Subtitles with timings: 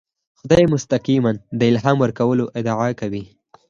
[0.39, 1.31] خدای مستقیماً
[1.67, 3.23] الهام ورکولو ادعا کوي.